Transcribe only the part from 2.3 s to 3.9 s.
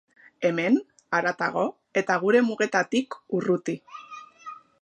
mugetatik urruti.